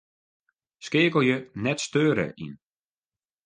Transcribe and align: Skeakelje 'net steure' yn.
Skeakelje 0.85 1.37
'net 1.59 1.79
steure' 1.85 2.29
yn. 2.45 2.53